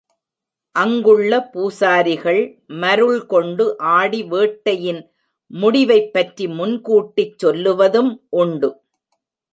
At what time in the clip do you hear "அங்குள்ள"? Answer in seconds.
0.75-1.31